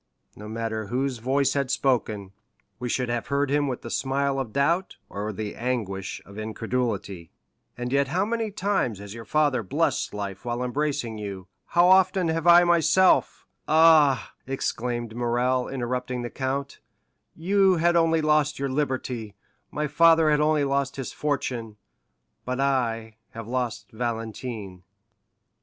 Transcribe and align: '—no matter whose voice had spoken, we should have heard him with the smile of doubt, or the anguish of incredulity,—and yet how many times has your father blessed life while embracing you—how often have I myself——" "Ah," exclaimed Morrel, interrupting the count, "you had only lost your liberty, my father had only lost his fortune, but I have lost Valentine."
'—no 0.35 0.49
matter 0.49 0.87
whose 0.87 1.19
voice 1.19 1.53
had 1.53 1.69
spoken, 1.69 2.31
we 2.79 2.89
should 2.89 3.07
have 3.07 3.27
heard 3.27 3.51
him 3.51 3.67
with 3.67 3.83
the 3.83 3.91
smile 3.91 4.39
of 4.39 4.51
doubt, 4.51 4.97
or 5.09 5.31
the 5.31 5.55
anguish 5.55 6.19
of 6.25 6.39
incredulity,—and 6.39 7.93
yet 7.93 8.07
how 8.07 8.25
many 8.25 8.49
times 8.49 8.97
has 8.97 9.13
your 9.13 9.25
father 9.25 9.61
blessed 9.61 10.11
life 10.11 10.43
while 10.43 10.63
embracing 10.63 11.19
you—how 11.19 11.87
often 11.87 12.29
have 12.29 12.47
I 12.47 12.63
myself——" 12.63 13.45
"Ah," 13.67 14.33
exclaimed 14.47 15.15
Morrel, 15.15 15.69
interrupting 15.69 16.23
the 16.23 16.31
count, 16.31 16.79
"you 17.35 17.75
had 17.75 17.95
only 17.95 18.21
lost 18.21 18.57
your 18.57 18.69
liberty, 18.69 19.35
my 19.69 19.85
father 19.85 20.31
had 20.31 20.39
only 20.41 20.63
lost 20.63 20.95
his 20.95 21.13
fortune, 21.13 21.77
but 22.43 22.59
I 22.59 23.17
have 23.33 23.47
lost 23.47 23.91
Valentine." 23.91 24.81